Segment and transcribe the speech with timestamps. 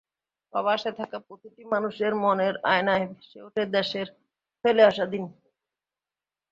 [0.53, 4.07] প্রবাসে থাকা প্রতিটি মানুষের মনের আয়নায় ভেসে ওঠে দেশের
[4.65, 5.23] ফেলা আসা দিন।